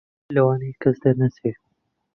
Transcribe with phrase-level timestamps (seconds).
[0.35, 1.51] لەوانەیە کەس دەرنەچێ